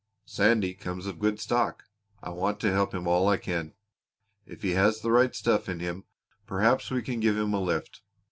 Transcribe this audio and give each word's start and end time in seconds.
"Sandy 0.25 0.73
comes 0.73 1.05
of 1.05 1.19
good 1.19 1.39
stock. 1.39 1.83
I 2.23 2.31
want 2.31 2.59
to 2.61 2.71
help 2.73 2.91
him 2.91 3.07
all 3.07 3.27
I 3.27 3.37
can. 3.37 3.75
If 4.47 4.63
he 4.63 4.71
has 4.71 5.01
the 5.01 5.11
right 5.11 5.35
stuff 5.35 5.69
in 5.69 5.79
him 5.79 6.05
perhaps 6.47 6.89
we 6.89 7.03
can 7.03 7.19
give 7.19 7.37
him 7.37 7.53
a 7.53 7.59
lift. 7.61 8.01